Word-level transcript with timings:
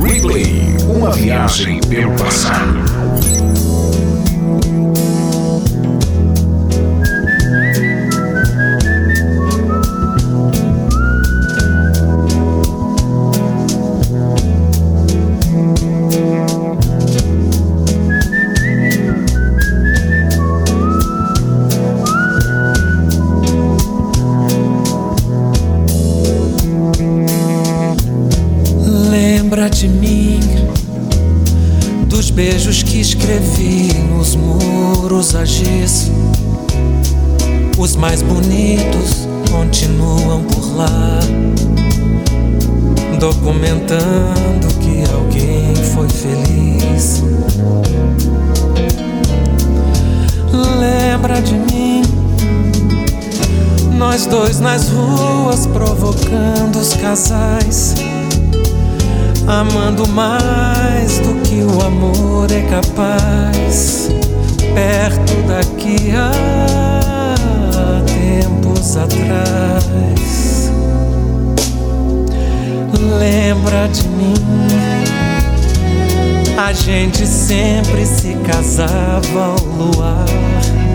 Replay, 0.00 0.76
uma 0.88 1.10
viagem 1.10 1.80
pelo 1.88 2.12
passado. 2.12 2.85
Dois 54.46 54.60
nas 54.60 54.88
ruas 54.90 55.66
provocando 55.66 56.76
os 56.76 56.94
casais 56.94 57.94
amando 59.44 60.06
mais 60.06 61.18
do 61.18 61.34
que 61.42 61.62
o 61.62 61.84
amor 61.84 62.46
é 62.52 62.62
capaz. 62.62 64.08
Perto 64.72 65.34
daqui 65.48 66.12
há 66.14 67.34
tempos 68.06 68.96
atrás. 68.96 70.70
Lembra 73.18 73.88
de 73.88 74.08
mim? 74.08 74.34
A 76.56 76.72
gente 76.72 77.26
sempre 77.26 78.06
se 78.06 78.34
casava 78.46 79.44
ao 79.44 79.58
luar. 79.66 80.85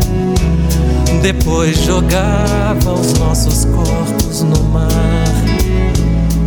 Depois 1.21 1.77
jogava 1.77 2.93
os 2.93 3.13
nossos 3.13 3.65
corpos 3.65 4.41
no 4.41 4.63
mar, 4.63 4.89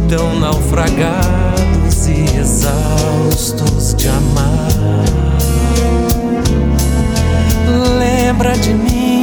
tão 0.09 0.41
naufragados 0.41 2.09
e 2.09 2.25
exaustos 2.37 3.95
de 3.95 4.09
amar. 4.09 5.05
Lembra 7.99 8.59
de 8.59 8.75
mim? 8.75 9.23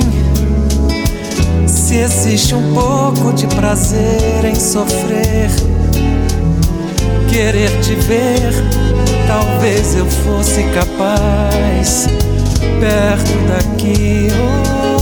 Se 1.67 1.97
existe 1.97 2.55
um 2.55 2.73
pouco 2.73 3.33
de 3.33 3.45
prazer 3.47 4.45
em 4.45 4.55
sofrer, 4.55 5.49
querer 7.29 7.69
te 7.81 7.95
ver, 7.95 8.53
talvez 9.27 9.95
eu 9.95 10.05
fosse 10.05 10.63
capaz, 10.73 12.07
perto 12.79 13.33
daqui 13.49 14.29
ou 14.31 15.00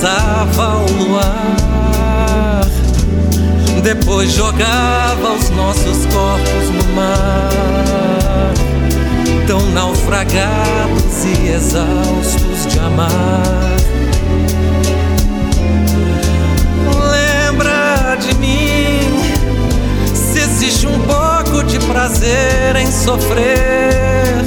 casava 0.00 0.64
ao 0.64 0.86
luar. 0.86 2.66
Depois 3.82 4.32
jogava 4.32 5.34
os 5.34 5.50
nossos 5.50 6.06
corpos 6.06 6.70
no 6.70 6.94
mar. 6.94 8.54
Tão 9.46 9.60
naufragados 9.72 11.24
e 11.24 11.48
exaustos 11.48 12.66
de 12.66 12.78
amar. 12.78 13.42
Lembra 17.10 18.16
de 18.16 18.34
mim? 18.36 19.00
Se 20.14 20.38
existe 20.38 20.86
um 20.86 20.98
pouco 21.00 21.62
de 21.64 21.78
prazer 21.80 22.76
em 22.76 22.90
sofrer, 22.90 24.44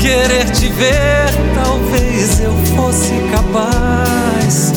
querer 0.00 0.50
te 0.50 0.68
ver, 0.68 1.24
talvez 1.84 2.40
eu 2.40 2.52
fosse 2.76 3.12
capaz, 3.30 4.72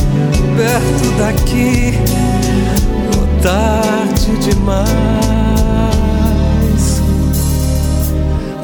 perto 0.55 1.11
daqui, 1.17 1.93
ou 3.15 3.41
tarde 3.41 4.37
demais. 4.39 4.87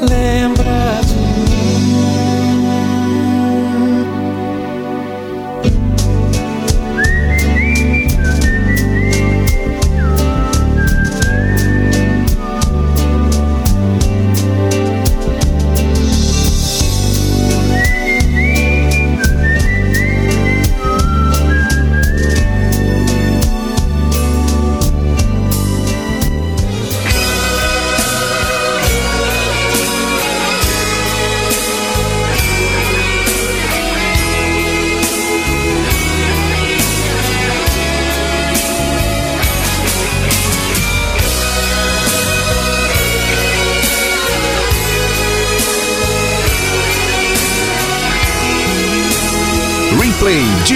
Lembra 0.01 1.02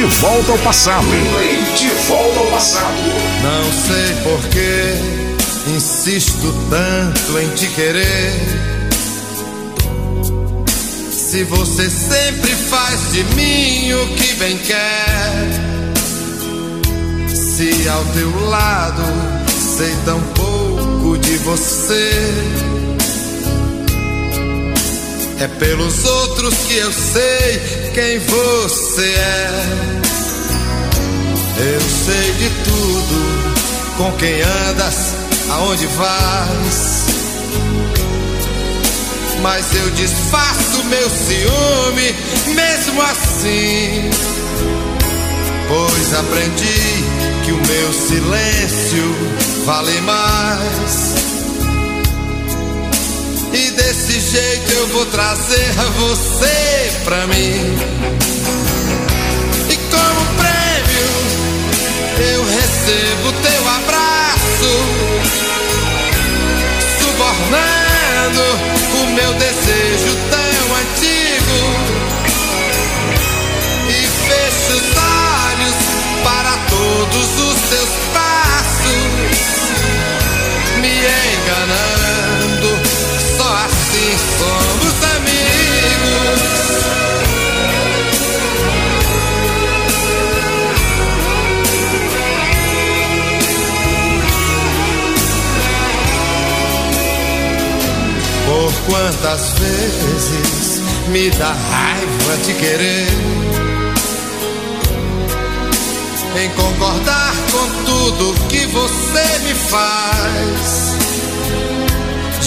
volta 0.09 0.51
ao 0.51 0.57
passado. 0.59 1.07
De 1.77 1.87
volta 2.07 2.39
ao 2.39 2.47
passado. 2.47 2.95
Não 3.43 3.71
sei 3.71 4.15
porquê, 4.23 5.75
insisto 5.75 6.53
tanto 6.69 7.39
em 7.39 7.49
te 7.49 7.67
querer. 7.67 8.33
Se 11.11 11.43
você 11.43 11.89
sempre 11.89 12.51
faz 12.51 13.11
de 13.11 13.23
mim 13.35 13.93
o 13.93 14.07
que 14.15 14.33
bem 14.35 14.57
quer. 14.57 15.77
Se 17.27 17.87
ao 17.89 18.03
teu 18.05 18.49
lado 18.49 19.03
sei 19.77 19.93
tão 20.05 20.21
pouco 20.33 21.17
de 21.19 21.37
você. 21.37 22.86
É 25.39 25.47
pelos 25.47 26.03
outros 26.03 26.55
que 26.67 26.77
eu 26.77 26.91
sei 26.91 27.91
quem 27.93 28.19
você 28.19 29.05
é. 29.05 29.97
Eu 31.59 31.81
sei 31.81 32.31
de 32.33 32.49
tudo, 32.63 33.97
com 33.97 34.11
quem 34.13 34.41
andas, 34.41 34.95
aonde 35.49 35.85
vais. 35.87 37.05
Mas 39.41 39.75
eu 39.75 39.91
disfarço 39.91 40.83
meu 40.85 41.09
ciúme, 41.09 42.15
mesmo 42.55 43.01
assim. 43.01 44.09
Pois 45.67 46.13
aprendi 46.13 47.17
que 47.45 47.51
o 47.51 47.57
meu 47.57 47.93
silêncio 47.93 49.15
vale 49.65 50.01
mais. 50.01 51.17
E 53.53 53.71
desse 54.07 54.19
jeito 54.21 54.71
eu 54.71 54.87
vou 54.87 55.05
trazer 55.07 55.73
você 55.97 56.91
pra 57.03 57.27
mim. 57.27 57.77
E 59.69 59.75
como 59.91 60.25
prêmio 60.37 61.09
eu 62.33 62.45
recebo 62.45 63.31
teu 63.43 63.69
abraço, 63.69 64.71
subornando 66.99 68.45
o 68.93 69.07
meu 69.13 69.33
desejo 69.33 70.17
tão 70.31 70.75
antigo. 70.77 71.59
E 73.89 74.07
fecho 74.27 74.73
os 74.73 74.87
olhos 74.97 75.75
para 76.23 76.53
todos 76.69 77.27
os 77.51 77.69
teus 77.69 77.89
quantas 98.87 99.49
vezes 99.59 100.81
me 101.09 101.29
dá 101.31 101.51
raiva 101.51 102.37
de 102.45 102.53
querer 102.53 103.07
em 106.39 106.49
concordar 106.51 107.33
com 107.51 107.83
tudo 107.85 108.47
que 108.47 108.65
você 108.67 109.39
me 109.43 109.53
faz. 109.53 110.95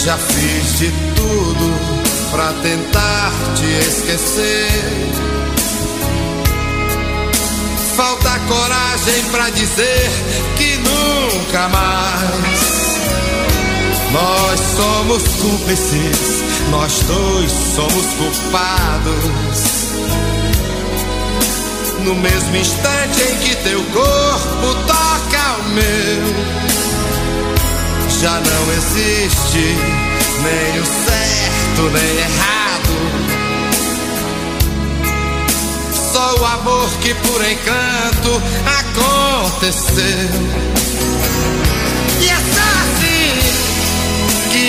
Já 0.04 0.16
fiz 0.16 0.78
de 0.78 0.90
tudo 1.14 1.74
pra 2.30 2.52
tentar 2.62 3.32
te 3.56 3.66
esquecer. 3.88 4.68
Falta 7.96 8.38
coragem 8.48 9.24
pra 9.30 9.50
dizer 9.50 10.10
que 10.56 10.76
nunca 10.78 11.68
mais. 11.68 12.79
Nós 14.12 14.60
somos 14.76 15.22
cúmplices, 15.40 16.42
nós 16.70 17.00
dois 17.06 17.52
somos 17.76 18.06
culpados. 18.14 19.60
No 22.04 22.14
mesmo 22.16 22.56
instante 22.56 23.22
em 23.22 23.36
que 23.38 23.54
teu 23.56 23.80
corpo 23.84 24.74
toca 24.86 25.58
o 25.60 25.68
meu, 25.74 26.22
já 28.20 28.40
não 28.40 28.72
existe 28.72 29.76
nem 30.42 30.80
o 30.80 30.84
certo 30.84 31.82
nem 31.92 32.16
errado. 32.18 32.94
Só 36.12 36.34
o 36.34 36.44
amor 36.44 36.90
que 37.00 37.14
por 37.14 37.44
encanto 37.44 38.42
aconteceu. 38.66 40.30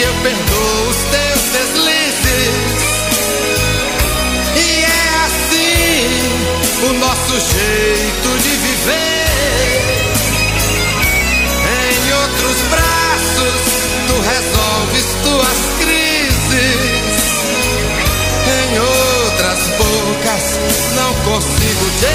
Eu 0.01 0.13
perdoo 0.23 0.89
os 0.89 0.97
teus 1.11 1.41
deslizes. 1.51 2.81
E 4.55 4.83
é 4.83 5.03
assim 5.25 6.09
o 6.89 6.93
nosso 6.93 7.33
jeito 7.53 8.29
de 8.41 8.49
viver. 8.49 9.21
Em 11.77 12.13
outros 12.13 12.57
braços, 12.69 13.61
tu 14.07 14.15
resolves 14.33 15.07
tuas 15.23 15.59
crises. 15.79 16.81
Em 18.57 18.79
outras 18.79 19.61
bocas, 19.77 20.45
não 20.95 21.13
consigo 21.31 21.85
te 21.99 22.13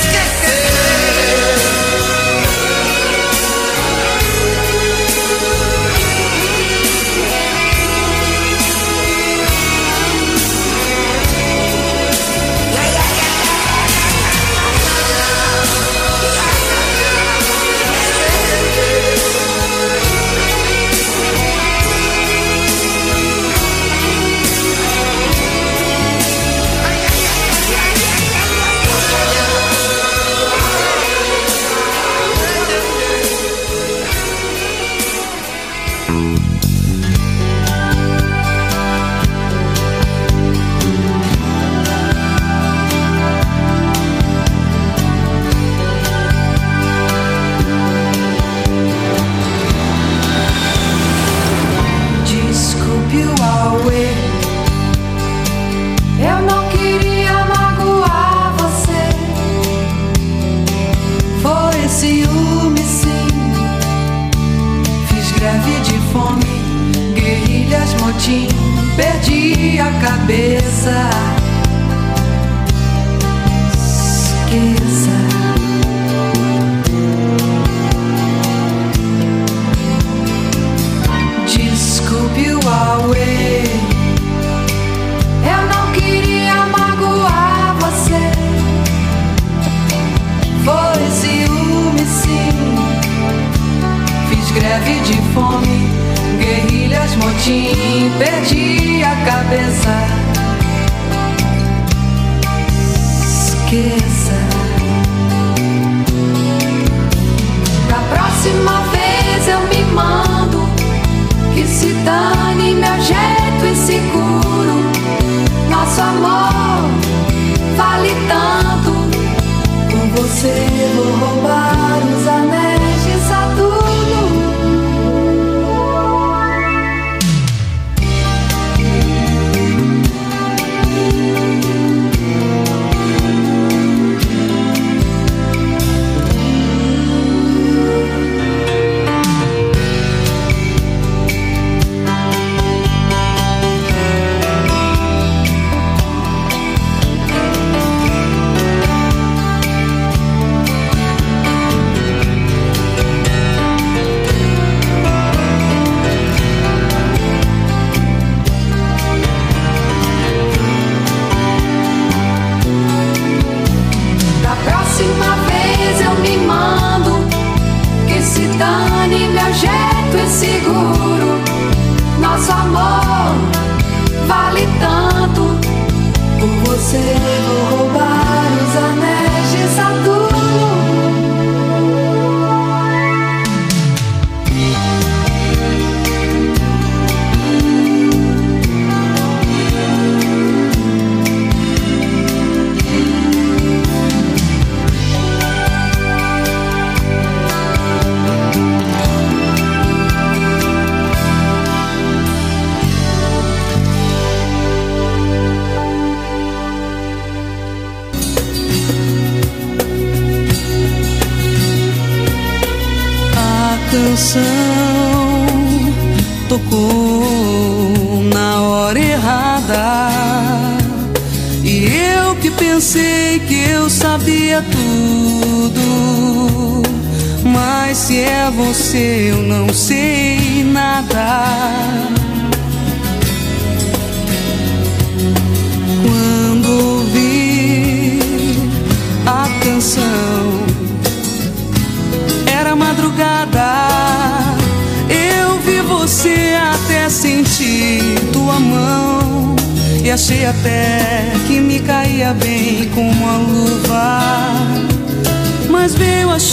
esquecer. 0.00 0.45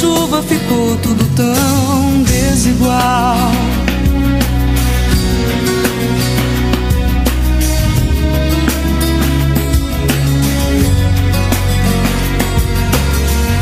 chuva 0.03 0.43
ficou 0.43 0.97
tudo 0.97 1.23
tão 1.33 2.23
desigual. 2.23 3.37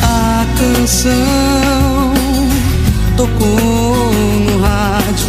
A 0.01 0.45
canção 0.57 2.13
tocou 3.15 4.11
no 4.47 4.61
rádio 4.61 5.27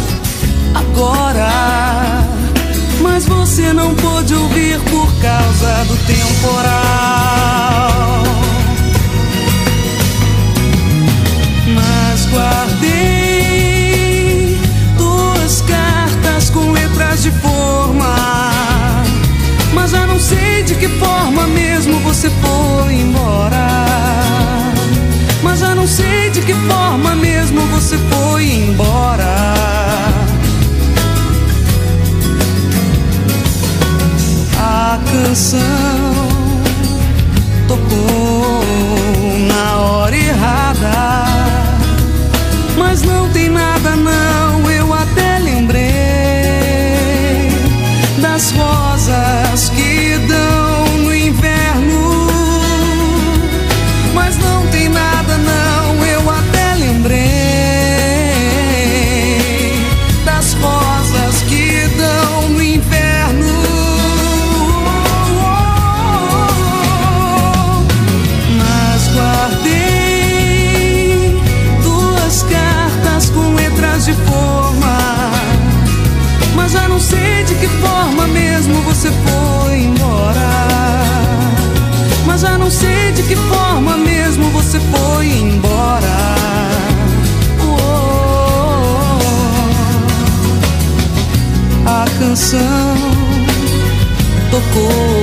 agora, 0.73 2.27
mas 3.03 3.27
você 3.27 3.71
não 3.71 3.93
pôde 3.93 4.33
ouvir 4.33 4.79
por 4.89 5.13
causa 5.21 5.85
do 5.85 5.95
temporal. 6.07 7.22
que 20.83 20.89
forma 20.99 21.47
mesmo 21.47 21.97
você 21.99 22.29
foi 22.29 22.93
embora. 22.95 23.85
Mas 25.41 25.59
já 25.59 25.73
não 25.73 25.87
sei 25.87 26.29
de 26.29 26.41
que 26.41 26.53
forma 26.53 27.15
mesmo 27.15 27.61
você 27.67 27.97
foi 27.97 28.43
embora. 28.43 29.33
A 34.59 34.99
canção 35.09 36.02
canção. 92.33 92.95
Tocou. 94.49 95.22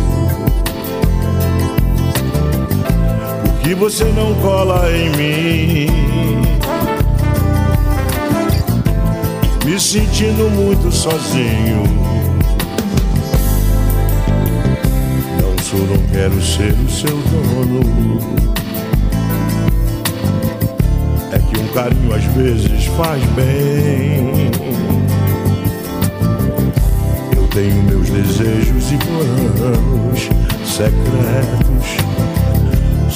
Que 3.71 3.75
você 3.75 4.03
não 4.03 4.35
cola 4.41 4.83
em 4.91 5.09
mim. 5.11 5.87
Me 9.65 9.79
sentindo 9.79 10.49
muito 10.49 10.91
sozinho. 10.91 11.83
Não 15.41 15.63
sou, 15.63 15.79
não 15.87 16.05
quero 16.11 16.41
ser 16.41 16.73
o 16.73 16.89
seu 16.89 17.17
dono. 17.31 18.19
É 21.31 21.39
que 21.39 21.61
um 21.61 21.67
carinho 21.69 22.13
às 22.13 22.25
vezes 22.25 22.85
faz 22.97 23.23
bem. 23.37 24.51
Eu 27.37 27.47
tenho 27.47 27.83
meus 27.83 28.09
desejos 28.09 28.91
e 28.91 28.97
planos 28.97 30.29
secretos 30.65 32.30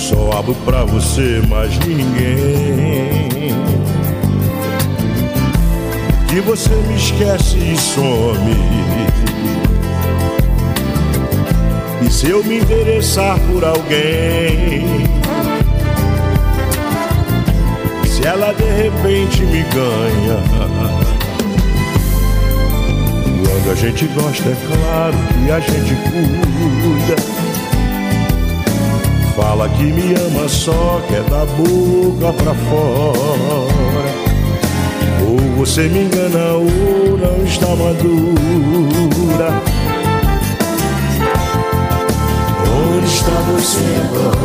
só 0.05 0.37
abro 0.37 0.53
pra 0.63 0.83
você, 0.83 1.41
mais 1.49 1.75
ninguém. 1.79 3.55
Que 6.27 6.39
você 6.41 6.69
me 6.69 6.95
esquece 6.95 7.57
e 7.57 7.75
some. 7.75 8.55
E 12.05 12.11
se 12.11 12.29
eu 12.29 12.43
me 12.43 12.59
interessar 12.59 13.39
por 13.51 13.65
alguém? 13.65 15.07
Se 18.05 18.27
ela 18.27 18.53
de 18.53 18.63
repente 18.63 19.41
me 19.41 19.63
ganha. 19.63 20.39
Quando 23.43 23.71
a 23.71 23.75
gente 23.75 24.05
gosta, 24.07 24.49
é 24.49 24.55
claro 24.67 25.17
que 25.43 25.51
a 25.51 25.59
gente 25.59 25.95
cuida. 26.11 27.34
Fala 29.35 29.67
que 29.67 29.83
me 29.83 30.13
ama 30.13 30.47
só, 30.47 31.01
quer 31.09 31.23
da 31.23 31.43
boca 31.45 32.31
pra 32.41 32.53
fora. 32.53 34.15
Ou 35.27 35.37
você 35.57 35.89
me 35.89 36.05
engana 36.05 36.53
ou 36.53 37.17
não 37.17 37.43
está 37.43 37.67
madura. 37.67 38.01
Onde 42.95 43.07
está 43.07 43.31
você 43.51 43.83
agora? 44.05 44.37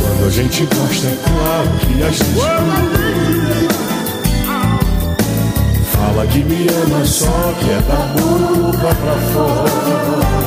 Quando 0.00 0.26
a 0.26 0.30
gente 0.30 0.64
gosta, 0.64 1.06
é 1.06 1.18
claro 1.22 1.68
que 1.80 2.02
a 2.02 2.10
gente. 2.10 2.40
Fala 5.92 6.26
que 6.28 6.38
me 6.44 6.66
ama 6.82 7.04
só, 7.04 7.52
quer 7.60 7.82
da 7.82 8.14
boca 8.14 8.94
pra 8.94 9.16
fora 9.34 10.39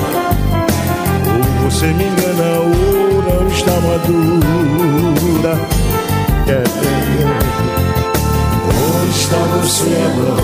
você 1.74 1.88
me 1.88 2.04
engana 2.04 2.60
ou 2.60 3.24
não 3.24 3.48
está 3.48 3.72
madura. 3.82 5.58
É, 6.48 6.64
onde 8.70 9.18
está 9.18 9.38
você 9.38 9.90
agora? 10.06 10.44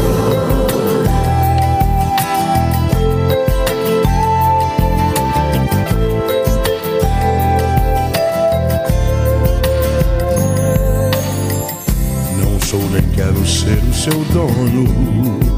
Não 12.41 12.59
sou 12.61 12.81
nem 12.89 13.03
quero 13.11 13.45
ser 13.45 13.77
o 13.77 13.93
seu 13.93 14.25
dono 14.33 15.48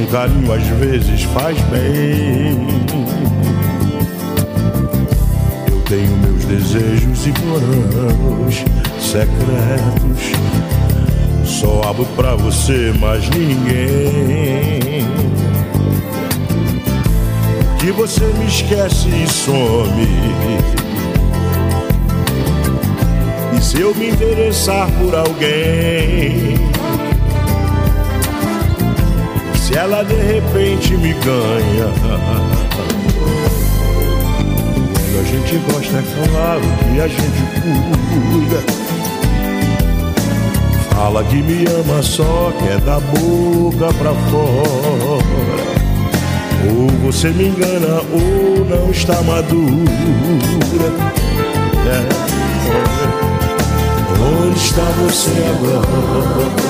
um 0.00 0.06
carinho 0.06 0.52
às 0.52 0.66
vezes 0.66 1.22
faz 1.24 1.58
bem. 1.62 2.66
Eu 5.70 5.80
tenho 5.82 6.16
meus 6.18 6.44
desejos 6.44 7.26
e 7.26 7.32
planos 7.32 8.64
secretos. 8.98 10.32
Só 11.44 11.82
abro 11.82 12.06
pra 12.16 12.34
você, 12.34 12.94
mas 12.98 13.28
ninguém. 13.28 14.80
Que 17.78 17.90
você 17.92 18.24
me 18.24 18.46
esquece 18.46 19.08
e 19.08 19.26
some. 19.26 20.08
E 23.56 23.60
se 23.62 23.80
eu 23.80 23.94
me 23.94 24.08
interessar 24.08 24.90
por 24.92 25.14
alguém? 25.14 26.79
Se 29.70 29.76
ela 29.76 30.02
de 30.02 30.14
repente 30.14 30.96
me 30.96 31.12
ganha. 31.14 31.92
Quando 34.92 35.20
a 35.20 35.24
gente 35.24 35.58
gosta, 35.58 35.98
é 35.98 36.02
claro 36.28 36.60
que 36.80 37.00
a 37.00 37.06
gente 37.06 37.42
cuida. 37.62 38.60
Fala 40.92 41.22
que 41.24 41.36
me 41.36 41.64
ama 41.66 42.02
só, 42.02 42.52
quer 42.58 42.80
da 42.80 42.98
boca 42.98 43.94
pra 43.94 44.12
fora. 44.12 45.22
Ou 46.68 46.88
você 47.04 47.28
me 47.30 47.48
engana 47.48 48.02
ou 48.12 48.64
não 48.64 48.90
está 48.90 49.22
madura. 49.22 49.90
É. 51.86 52.08
Onde 54.20 54.58
está 54.58 54.82
você 54.82 55.30
agora? 55.48 56.69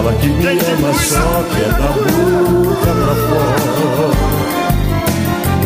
Fala 0.00 0.14
que 0.14 0.28
me 0.28 0.46
ama 0.46 0.94
só 0.94 1.44
que 1.50 1.60
é 1.60 1.68
da 1.68 1.88
boca 1.92 2.90
pra 2.90 3.14
fora. 3.28 3.60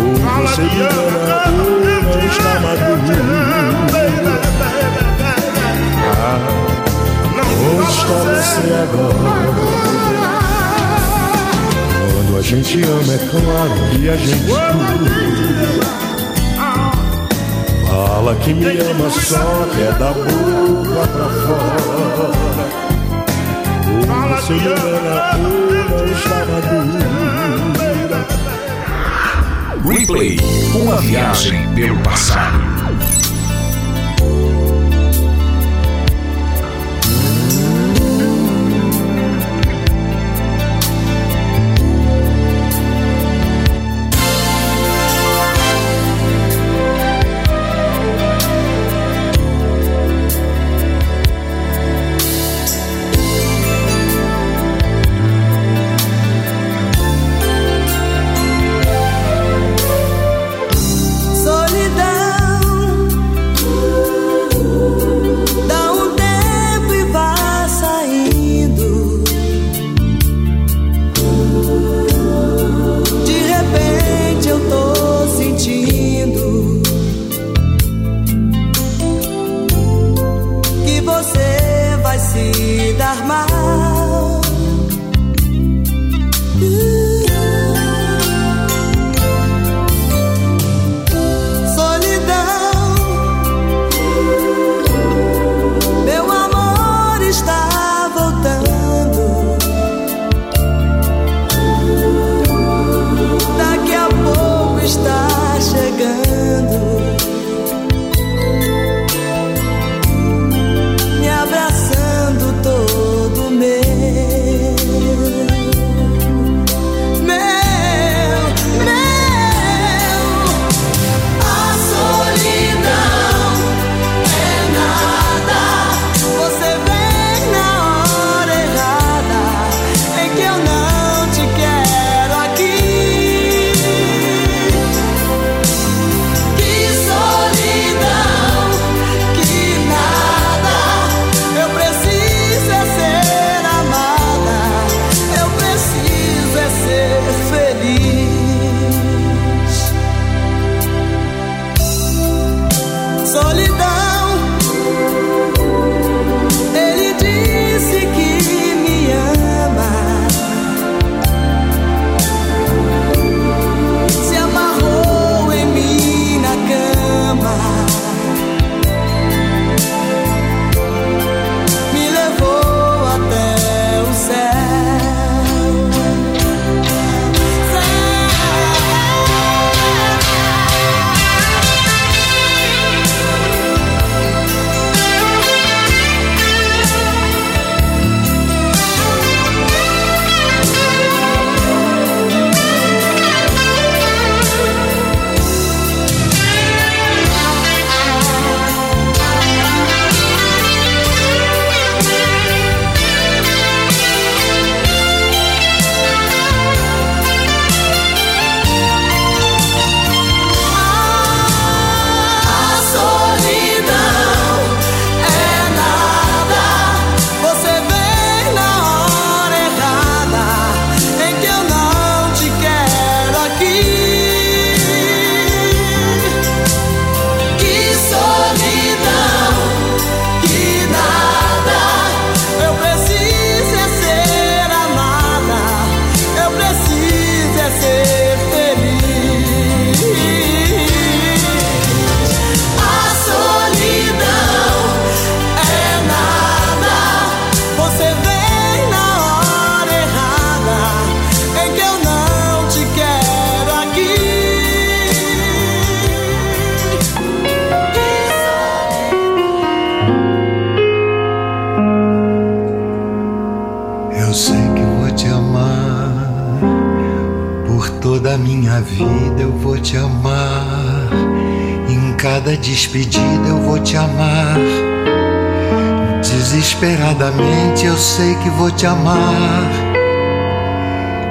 Ou 0.00 0.14
você 0.42 0.62
me 0.62 0.80
ama 0.82 1.38
ou 1.62 1.78
não 2.02 2.18
está 2.26 2.52
madura 2.58 3.30
ah, 6.18 6.42
Onde 7.62 7.86
está 7.92 8.16
você 8.24 8.66
agora? 8.82 9.30
Quando 12.12 12.32
a 12.36 12.42
gente 12.42 12.82
ama 12.82 13.12
é 13.14 13.18
claro 13.30 13.78
que 13.92 14.08
a 14.08 14.16
gente 14.16 14.50
Fala 17.86 18.34
que 18.34 18.52
me 18.52 18.66
ama 18.66 19.10
só 19.10 19.68
que 19.72 19.80
é 19.80 19.92
da 19.92 20.10
boca 20.12 21.06
pra 21.06 21.28
fora 21.28 22.53
você 24.44 24.52
me 24.52 24.60
engana 24.60 25.36
ou 25.38 26.06
não 26.06 26.12
estava. 26.12 26.60
Replay, 29.88 30.38
uma 30.74 31.00
viagem 31.00 31.66
pelo 31.74 31.98
passado. 32.02 32.73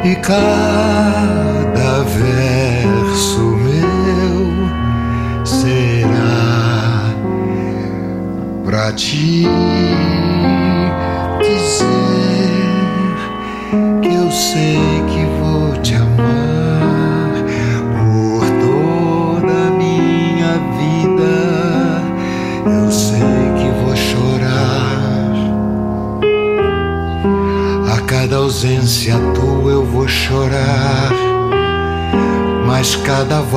e 0.04 0.16
cá. 0.18 0.72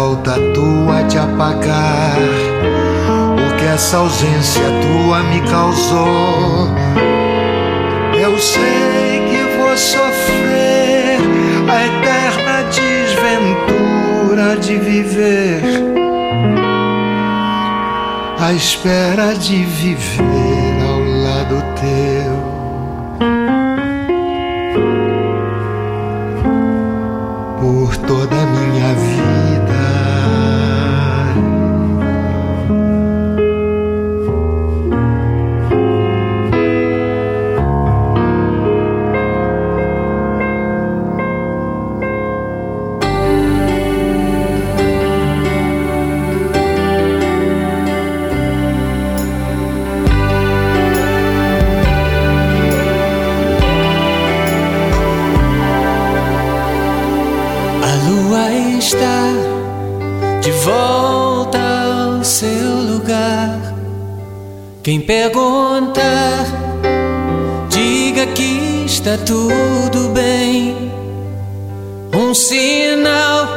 falta 0.07 0.35
tua 0.55 1.03
te 1.09 1.19
apagar. 1.19 2.17
O 3.35 3.57
que 3.57 3.65
essa 3.65 3.97
ausência 3.97 4.63
tua 4.63 5.19
me 5.25 5.41
causou. 5.51 6.69
Eu 8.15 8.39
sei 8.39 9.21
que 9.29 9.43
vou 9.57 9.77
sofrer 9.77 11.19
a 11.69 11.87
eterna 11.87 12.57
desventura 12.71 14.57
de 14.61 14.79
viver. 14.79 15.63
A 18.39 18.53
espera 18.53 19.35
de 19.35 19.65
viver 19.65 20.85
ao 20.89 21.01
lado 21.01 21.65
teu. 21.81 21.96
Quem 64.87 65.01
pergunta, 65.01 66.01
diga 67.69 68.25
que 68.25 68.85
está 68.87 69.19
tudo 69.19 70.11
bem. 70.15 70.93
Um 72.15 72.33
sinal, 72.33 73.49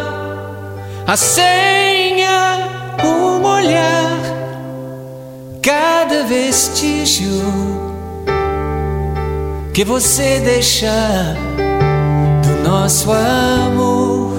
a 1.05 1.15
senha, 1.15 2.67
um 3.05 3.45
olhar, 3.45 4.19
cada 5.61 6.23
vestígio 6.23 7.43
que 9.71 9.85
você 9.85 10.39
deixar 10.39 11.35
do 12.41 12.67
nosso 12.67 13.11
amor. 13.11 14.33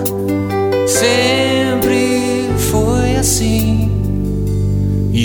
Sempre 0.88 1.59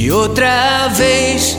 E 0.06 0.12
outra 0.12 0.88
vez, 0.90 1.58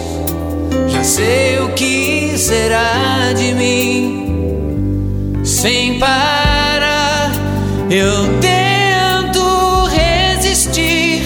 já 0.86 1.02
sei 1.02 1.58
o 1.58 1.70
que 1.70 2.38
será 2.38 3.32
de 3.36 3.52
mim. 3.52 5.42
Sem 5.42 5.98
parar, 5.98 7.32
eu 7.90 8.38
tento 8.40 9.42
resistir. 9.86 11.24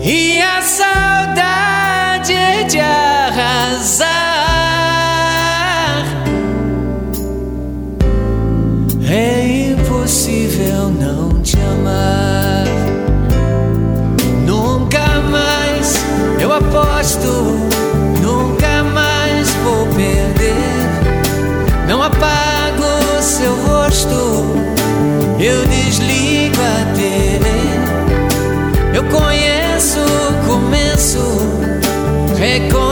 E 0.00 0.40
a 0.40 0.62
saudade 0.62 2.34
é 2.34 2.62
de 2.62 2.78
arrasar. 2.78 4.10
É 9.10 9.72
impossível 9.72 10.88
não 10.88 11.42
te 11.42 11.56
amar. 11.56 11.99
echo 32.52 32.89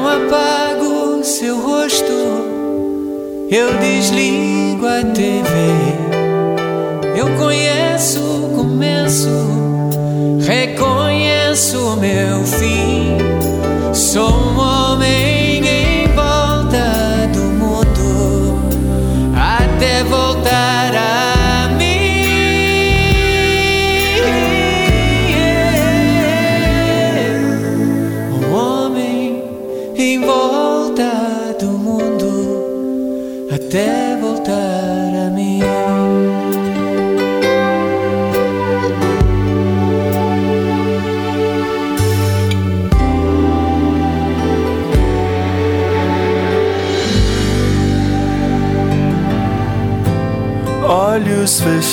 Não 0.00 0.08
apago 0.08 1.22
seu 1.22 1.60
rosto, 1.60 2.10
eu 3.50 3.70
desligo 3.80 4.86
a 4.86 5.04
TV. 5.04 5.50
Eu 7.14 7.28
conheço 7.36 8.18
o 8.18 8.56
começo, 8.56 9.28
reconheço 10.40 11.86
o 11.86 11.96
meu 11.98 12.42
fim. 12.46 13.18
Sou 13.92 14.30
um 14.30 14.54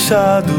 fechados 0.08 0.54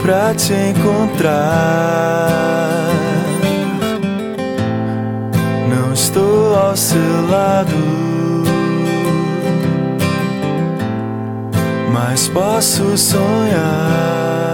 pra 0.00 0.32
te 0.34 0.52
encontrar. 0.52 2.28
Não 5.68 5.92
estou 5.92 6.54
ao 6.54 6.76
seu 6.76 7.28
lado, 7.28 7.74
mas 11.92 12.28
posso 12.28 12.96
sonhar. 12.96 14.51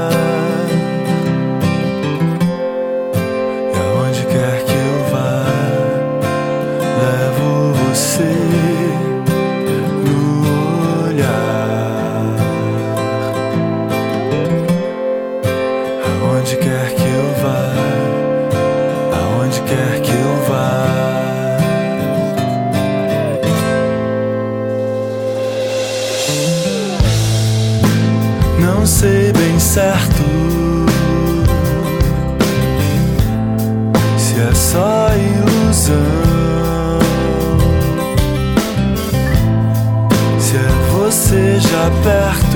Aonde 16.28 16.56
quer 16.56 16.94
que 16.94 17.02
eu 17.02 17.34
vá, 17.42 17.72
aonde 19.18 19.60
quer 19.62 20.00
que 20.02 20.10
eu 20.10 20.36
vá. 20.46 20.84
Não 28.60 28.84
sei 28.86 29.32
bem 29.32 29.58
certo 29.58 30.22
se 34.18 34.40
é 34.40 34.54
só 34.54 35.08
ilusão. 35.16 35.96
Se 40.38 40.56
é 40.56 40.68
você 40.92 41.58
já 41.58 41.90
perto, 42.04 42.47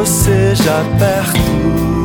você 0.00 0.54
já 0.54 0.82
perto, 0.98 1.99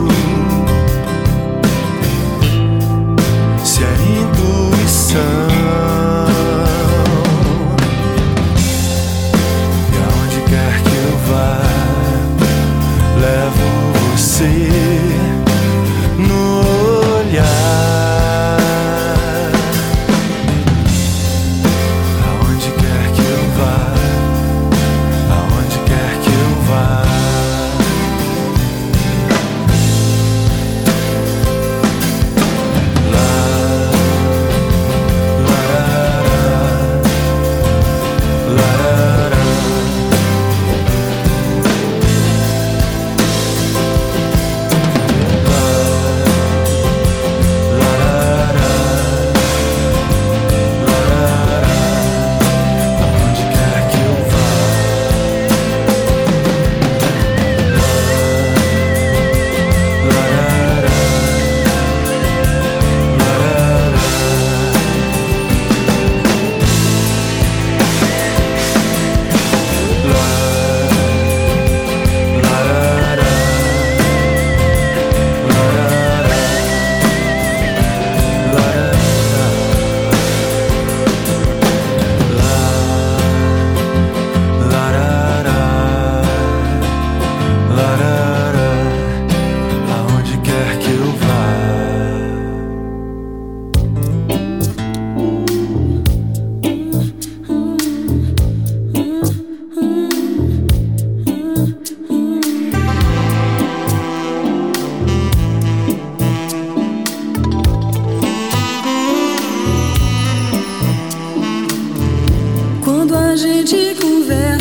gente 113.45 113.95
conversa. 114.01 114.54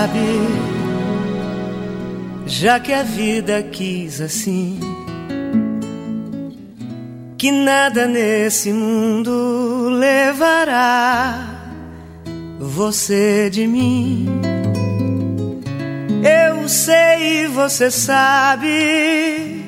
Sabe, 0.00 0.18
já 2.46 2.80
que 2.80 2.90
a 2.90 3.02
vida 3.02 3.62
quis 3.62 4.18
assim, 4.20 4.80
que 7.36 7.52
nada 7.52 8.06
nesse 8.06 8.72
mundo 8.72 9.90
levará 9.90 11.74
você 12.58 13.50
de 13.50 13.66
mim. 13.66 14.26
Eu 16.22 16.66
sei, 16.66 17.46
você 17.48 17.90
sabe, 17.90 19.62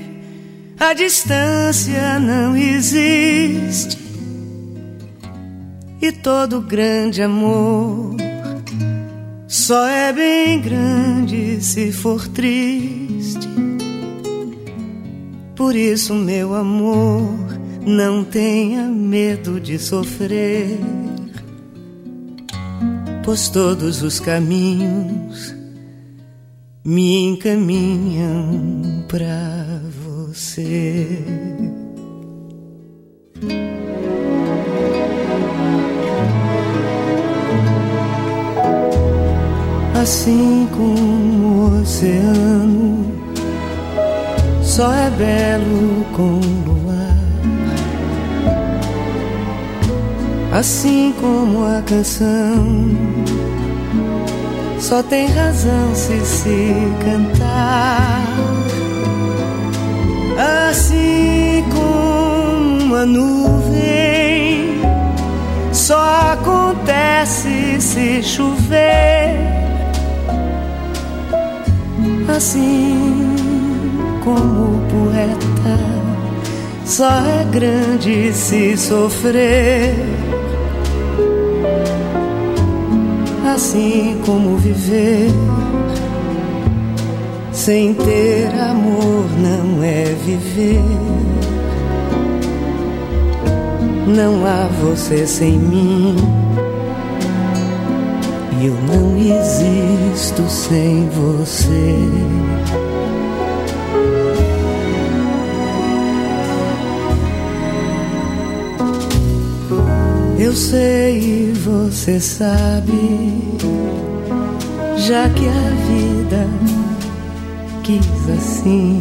a 0.81 0.95
distância 0.95 2.19
não 2.19 2.57
existe 2.57 3.99
e 6.01 6.11
todo 6.11 6.63
grande 6.63 7.23
amor 7.23 8.12
só 9.63 9.87
é 9.87 10.13
bem 10.13 10.61
grande 10.61 11.63
se 11.63 11.93
for 11.93 12.27
triste. 12.27 13.49
Por 15.55 15.77
isso, 15.77 16.13
meu 16.17 16.53
amor, 16.53 17.33
não 17.87 18.25
tenha 18.25 18.89
medo 18.89 19.61
de 19.61 19.79
sofrer, 19.79 20.81
pois 23.25 23.49
todos 23.51 24.03
os 24.03 24.19
caminhos 24.19 25.55
me 26.85 27.27
encaminham 27.27 29.05
pra 29.07 29.81
você. 30.27 31.23
Assim 40.03 40.69
como 40.73 41.47
o 41.47 41.81
oceano. 41.81 43.07
Só 44.61 44.93
é 44.93 45.11
belo 45.11 46.05
com 46.13 46.41
luar, 46.67 47.19
assim 50.53 51.15
como 51.21 51.65
a 51.65 51.81
canção. 51.83 52.91
Só 54.81 55.03
tem 55.05 55.29
razão 55.29 55.95
se 55.95 56.19
se 56.25 56.75
cantar, 57.05 58.23
assim 60.69 61.65
como 61.73 62.97
a 62.97 63.07
nuvem 63.07 64.83
só 65.73 66.33
acontece 66.33 67.81
se 67.81 68.23
chover 68.23 69.52
assim 72.29 73.35
como 74.25 74.77
o 74.77 74.83
poeta 74.91 75.79
só 76.85 77.11
é 77.11 77.45
grande 77.51 78.33
se 78.33 78.77
sofrer. 78.77 79.95
Assim 83.45 84.21
como 84.25 84.57
viver 84.57 85.31
sem 87.53 87.95
ter 87.95 88.49
amor 88.61 89.25
não 89.39 89.85
é 89.85 90.05
viver. 90.25 90.83
Não 94.07 94.45
há 94.45 94.67
você 94.81 95.27
sem 95.27 95.59
mim. 95.59 96.17
Eu 98.65 98.75
não 98.75 99.19
existo 99.19 100.49
sem 100.49 101.09
você. 101.09 101.97
Eu 110.39 110.53
sei 110.53 111.53
você 111.55 112.21
sabe, 112.21 113.43
já 114.97 115.29
que 115.31 115.49
a 115.49 115.71
vida 115.89 116.47
quis 117.83 118.31
assim, 118.31 119.01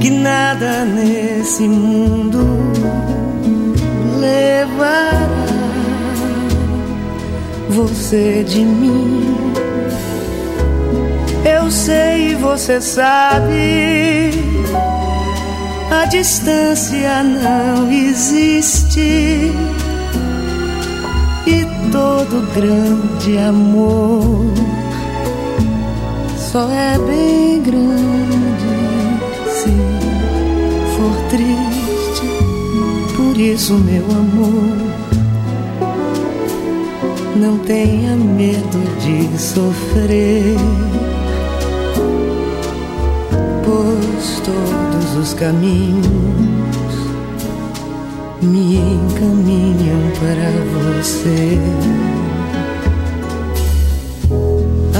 que 0.00 0.10
nada 0.10 0.84
nesse 0.84 1.66
mundo 1.66 2.38
levará 4.20 5.57
você 7.68 8.44
de 8.44 8.60
mim. 8.60 9.52
Eu 11.44 11.70
sei 11.70 12.34
você 12.36 12.80
sabe, 12.80 14.32
a 15.90 16.04
distância 16.06 17.22
não 17.22 17.90
existe. 17.90 19.52
E 21.46 21.64
todo 21.90 22.46
grande 22.54 23.38
amor 23.38 24.52
só 26.36 26.68
é 26.70 26.98
bem 26.98 27.62
grande 27.62 28.28
se 29.48 29.70
for 30.96 31.14
triste, 31.30 32.26
por 33.16 33.38
isso, 33.38 33.74
meu 33.74 34.04
amor, 34.04 34.87
não 37.38 37.58
tenha 37.58 38.16
medo 38.16 38.78
de 39.00 39.38
sofrer, 39.38 40.56
pois 43.64 44.42
todos 44.44 45.16
os 45.16 45.34
caminhos 45.34 46.04
me 48.42 48.76
encaminham 48.76 50.10
para 50.18 50.50
você. 50.74 51.58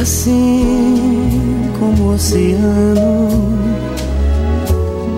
Assim 0.00 1.70
como 1.78 2.04
o 2.04 2.14
oceano 2.14 3.58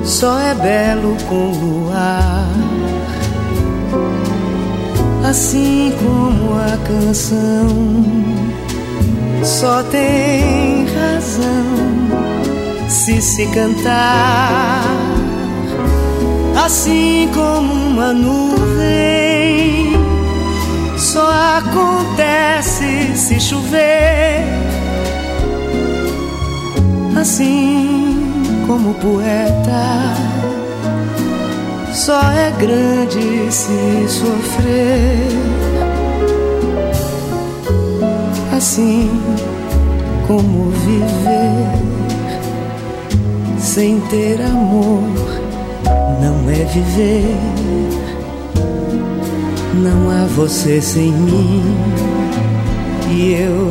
só 0.05 0.39
é 0.41 0.55
belo 0.55 1.17
com 1.29 1.51
luar, 1.53 2.49
assim 5.31 5.93
como 6.03 6.59
a 6.59 6.77
canção 6.87 7.69
só 9.45 9.83
tem 9.85 10.87
razão 10.87 12.89
se 12.89 13.23
se 13.23 13.47
cantar 13.47 14.83
assim 16.65 17.29
como 17.35 17.73
uma 17.73 18.13
nuvem. 18.13 19.97
Só 20.99 21.31
acontece 21.59 23.17
se 23.17 23.41
chover, 23.41 24.45
assim 27.17 28.65
como 28.67 28.91
o 28.91 28.95
poeta. 28.95 30.30
Só 32.01 32.19
é 32.33 32.51
grande 32.53 33.53
se 33.53 34.09
sofrer, 34.09 35.29
assim 38.57 39.11
como 40.27 40.71
viver 40.71 41.91
sem 43.59 44.01
ter 44.01 44.41
amor 44.41 45.03
não 46.23 46.51
é 46.51 46.65
viver. 46.65 47.37
Não 49.75 50.11
há 50.11 50.25
você 50.25 50.81
sem 50.81 51.13
mim 51.13 51.63
e 53.11 53.35
eu 53.35 53.71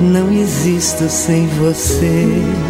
não 0.00 0.32
existo 0.32 1.08
sem 1.08 1.48
você. 1.48 2.69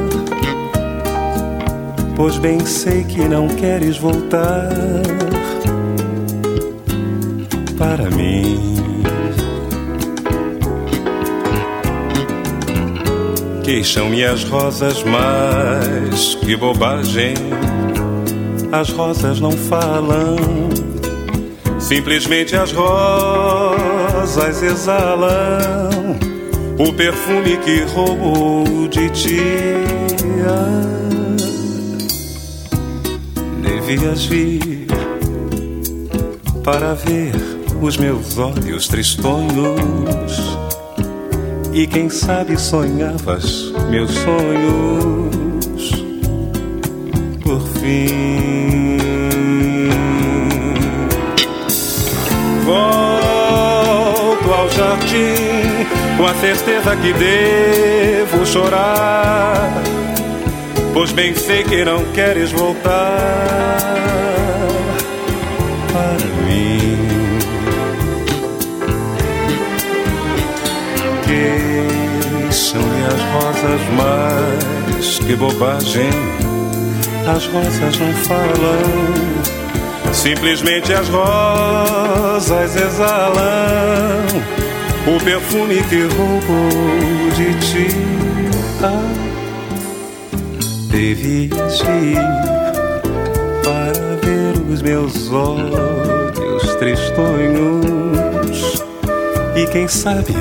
pois 2.21 2.37
bem 2.37 2.59
sei 2.63 3.03
que 3.03 3.27
não 3.27 3.47
queres 3.47 3.97
voltar 3.97 4.69
para 7.79 8.11
mim. 8.11 8.75
Queixam-me 13.63 14.23
as 14.23 14.43
rosas, 14.43 15.03
mas 15.03 16.35
que 16.35 16.55
bobagem. 16.55 17.33
As 18.71 18.91
rosas 18.91 19.39
não 19.39 19.53
falam, 19.53 20.35
simplesmente 21.79 22.55
as 22.55 22.71
rosas 22.71 24.61
exalam 24.61 25.89
o 26.77 26.93
perfume 26.93 27.57
que 27.57 27.81
roubou 27.85 28.87
de 28.89 29.09
ti. 29.09 31.00
Devias 33.95 34.25
vir 34.25 34.87
para 36.63 36.93
ver 36.93 37.33
os 37.81 37.97
meus 37.97 38.37
olhos 38.37 38.87
tristonhos. 38.87 40.57
E 41.73 41.85
quem 41.87 42.09
sabe 42.09 42.57
sonhavas 42.57 43.73
meus 43.89 44.11
sonhos 44.11 45.91
por 47.43 47.61
fim. 47.79 48.97
Volto 52.63 54.53
ao 54.53 54.69
jardim 54.69 55.85
com 56.17 56.25
a 56.25 56.33
certeza 56.35 56.95
que 56.95 57.11
devo 57.13 58.45
chorar 58.45 60.00
Pois 60.93 61.11
bem 61.13 61.33
sei 61.33 61.63
que 61.63 61.85
não 61.85 62.03
queres 62.11 62.51
voltar 62.51 63.77
para 65.93 66.25
mim. 66.45 66.97
Que 71.23 72.53
são 72.53 72.81
as 73.07 73.21
rosas, 73.33 73.81
mas 73.95 75.19
que 75.19 75.35
bobagem. 75.35 76.09
As 77.25 77.45
rosas 77.47 77.99
não 77.99 78.13
falam, 78.25 80.13
simplesmente 80.13 80.91
as 80.91 81.07
rosas 81.07 82.75
exalam 82.75 84.25
o 85.07 85.23
perfume 85.23 85.81
que 85.83 86.01
roubou 86.03 87.31
de 87.37 87.53
ti. 87.59 87.95
Ah 88.83 89.30
devias 90.91 91.81
vir 91.81 92.15
para 93.63 94.17
ver 94.21 94.53
os 94.71 94.81
meus 94.81 95.31
olhos 95.31 96.75
tristonhos 96.75 98.83
e 99.55 99.65
quem 99.67 99.87
sabe 99.87 100.35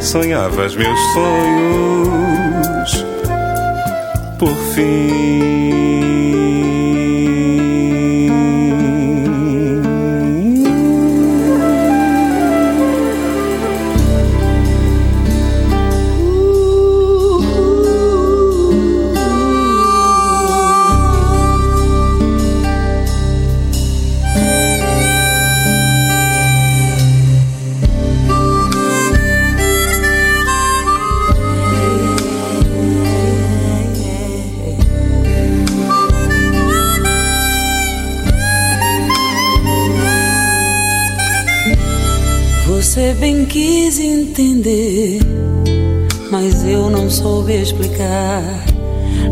sonhavas 0.00 0.76
meus 0.76 0.98
sonhos 1.12 3.04
por 4.38 4.54
fim. 4.74 5.87
Entender, 44.40 45.18
mas 46.30 46.64
eu 46.64 46.88
não 46.88 47.10
soube 47.10 47.60
explicar. 47.60 48.40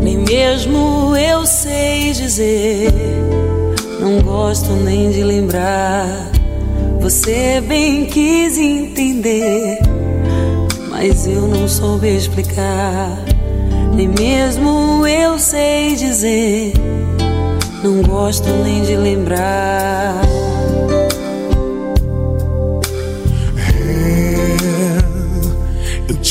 Nem 0.01 0.17
mesmo 0.17 1.15
eu 1.15 1.45
sei 1.45 2.11
dizer. 2.11 2.91
Não 4.01 4.21
gosto 4.21 4.69
nem 4.71 5.09
de 5.09 5.23
lembrar. 5.23 6.29
Você 6.99 7.61
bem 7.61 8.05
quis 8.05 8.57
entender, 8.57 9.79
mas 10.89 11.25
eu 11.25 11.47
não 11.47 11.69
soube 11.69 12.13
explicar. 12.13 13.17
Nem 13.95 14.09
mesmo 14.09 15.07
eu 15.07 15.39
sei 15.39 15.95
dizer. 15.95 16.73
Não 17.81 18.01
gosto 18.01 18.49
nem 18.49 18.81
de 18.81 18.97
lembrar. 18.97 20.26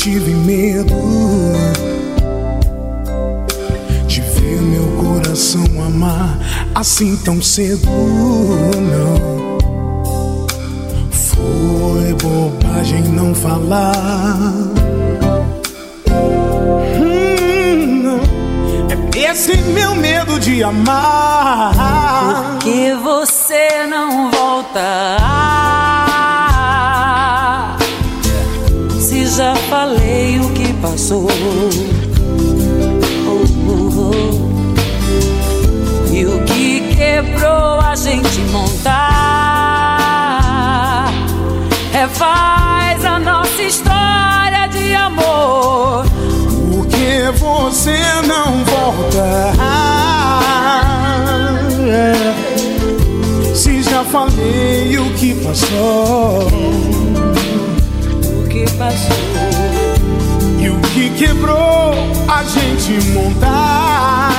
Tive 0.09 0.33
medo 0.35 0.95
de 4.07 4.21
ver 4.21 4.61
meu 4.61 4.87
coração 5.03 5.65
amar 5.85 6.39
assim 6.73 7.17
tão 7.17 7.41
cedo. 7.41 7.89
Não 7.89 9.57
foi 11.11 12.13
bobagem 12.23 13.03
não 13.09 13.35
falar. 13.35 13.91
Hum. 17.01 18.21
É 18.89 19.19
esse 19.29 19.57
meu 19.57 19.93
medo 19.93 20.39
de 20.39 20.63
amar. 20.63 21.73
Por 22.53 22.59
que 22.59 22.93
você 22.93 23.85
não 23.89 24.31
volta? 24.31 25.17
Já 29.37 29.55
falei 29.69 30.39
o 30.39 30.49
que 30.53 30.73
passou. 30.81 31.27
Oh, 33.27 33.45
oh, 33.69 33.91
oh. 34.01 34.11
E 36.11 36.25
o 36.25 36.43
que 36.45 36.95
quebrou 36.95 37.79
a 37.79 37.95
gente 37.95 38.39
montar 38.51 38.97
é 41.93 42.07
faz 42.07 43.05
a 43.05 43.19
nossa 43.19 43.61
história 43.61 44.65
de 44.71 44.95
amor. 44.95 46.07
Por 46.71 46.87
que 46.87 47.29
você 47.37 47.99
não 48.25 48.65
volta? 48.65 49.53
Se 53.53 53.83
já 53.83 54.03
falei 54.03 54.97
o 54.97 55.13
que 55.13 55.35
passou 55.45 56.47
que 58.57 58.71
passou. 58.73 59.17
E 60.59 60.69
o 60.69 60.79
que 60.93 61.09
quebrou 61.11 61.93
a 62.27 62.43
gente 62.43 62.99
montar 63.11 64.31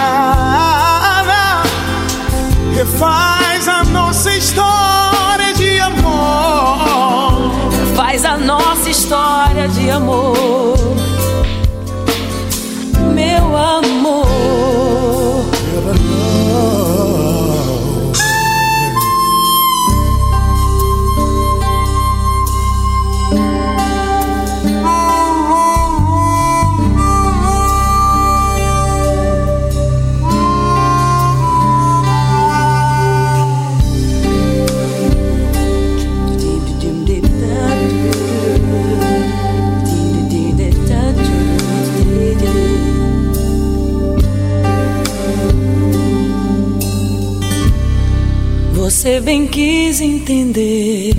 refaz 2.75 3.69
a 3.69 3.85
nossa 3.85 4.35
história 4.35 5.55
de 5.55 5.79
amor. 5.81 7.53
Faz 7.95 8.25
a 8.25 8.37
nossa 8.37 8.91
história 8.91 9.69
de 9.69 9.91
amor. 9.91 10.77
Meu 13.15 13.57
amor 13.57 14.28
Você 49.09 49.23
bem 49.23 49.47
quis 49.47 50.03
entender, 50.03 51.15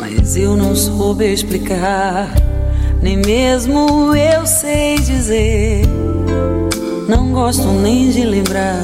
mas 0.00 0.36
eu 0.36 0.56
não 0.56 0.74
soube 0.74 1.32
explicar. 1.32 2.34
Nem 3.00 3.18
mesmo 3.18 4.12
eu 4.16 4.44
sei 4.44 4.96
dizer. 4.96 5.86
Não 7.08 7.30
gosto 7.30 7.68
nem 7.68 8.10
de 8.10 8.24
lembrar. 8.24 8.82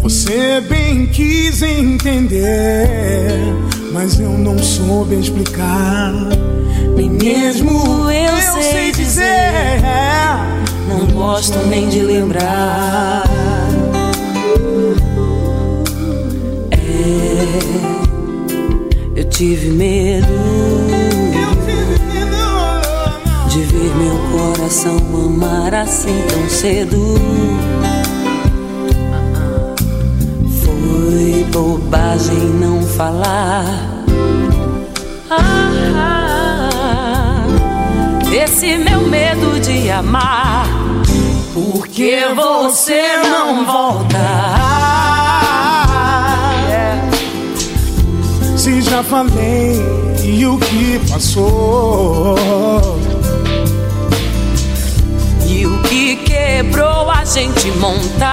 Você 0.00 0.62
bem 0.62 1.06
quis 1.08 1.60
entender, 1.60 3.36
mas 3.92 4.18
eu 4.18 4.30
não 4.30 4.58
soube 4.58 5.14
explicar. 5.16 6.10
Nem 6.96 7.10
mesmo 7.10 8.10
eu, 8.10 8.32
eu 8.32 8.62
sei, 8.62 8.62
sei 8.62 8.92
dizer. 8.92 9.82
Não 10.88 11.06
gosto 11.08 11.58
nem 11.66 11.86
de 11.90 12.00
lembrar. 12.00 13.28
Eu 19.16 19.24
tive 19.28 19.70
medo 19.70 20.26
de 23.48 23.60
ver 23.62 23.94
meu 23.96 24.18
coração 24.30 24.98
amar 25.68 25.74
assim 25.74 26.22
tão 26.28 26.48
cedo. 26.48 26.96
Foi 30.64 31.44
bobagem 31.52 32.38
não 32.60 32.82
falar. 32.82 33.64
Ah, 35.30 36.26
esse 38.32 38.76
meu 38.78 39.02
medo 39.02 39.60
de 39.60 39.90
amar. 39.90 40.66
Porque 41.52 42.26
você 42.34 43.02
não 43.22 43.64
volta. 43.66 45.17
Se 48.68 48.82
já 48.82 49.02
falei 49.02 49.80
e 50.22 50.44
o 50.44 50.58
que 50.58 51.00
passou. 51.08 52.36
E 55.46 55.66
o 55.66 55.82
que 55.84 56.16
quebrou 56.16 57.10
a 57.10 57.24
gente 57.24 57.70
montar 57.78 58.28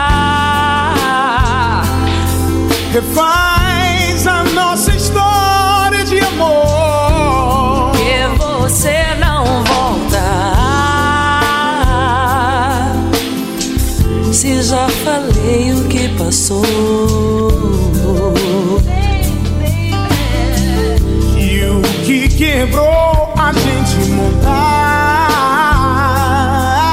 Refaz 2.91 4.27
a 4.27 4.43
nossa 4.43 4.91
história 4.91 6.03
de 6.03 6.19
amor. 6.19 7.93
Que 7.93 8.27
você 8.37 9.15
não 9.17 9.63
volta. 9.63 10.19
Se 14.33 14.61
já 14.63 14.89
falei 14.89 15.71
o 15.71 15.85
que 15.85 16.09
passou 16.17 17.94
quebrou 22.37 23.33
a 23.37 23.51
gente 23.53 24.11
montar. 24.11 25.29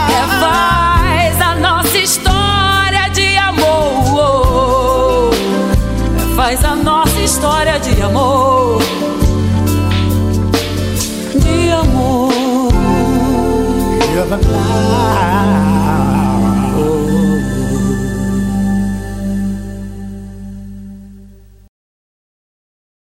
Refaz 0.09 1.40
a 1.40 1.55
nossa 1.57 1.99
história 1.99 3.09
de 3.11 3.36
amor. 3.38 5.30
Refaz 6.16 6.64
a 6.64 6.76
nossa 6.76 7.20
história 7.20 7.78
de 7.80 8.01
amor. 8.03 8.80
De 11.34 11.70
amor. 11.70 12.32
De 14.01 14.18
amor. 14.18 15.61